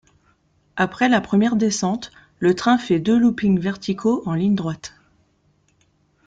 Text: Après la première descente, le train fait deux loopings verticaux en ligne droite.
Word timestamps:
Après 0.77 1.09
la 1.09 1.21
première 1.21 1.55
descente, 1.55 2.11
le 2.39 2.55
train 2.55 2.79
fait 2.79 2.99
deux 2.99 3.19
loopings 3.19 3.59
verticaux 3.59 4.23
en 4.25 4.33
ligne 4.33 4.55
droite. 4.55 4.95